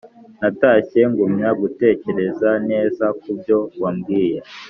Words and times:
natashye 0.39 1.01
ngumya 1.11 1.49
gutekereza 1.61 2.49
neza 2.69 3.05
kubyo 3.21 3.57
wabwiye 3.81 4.37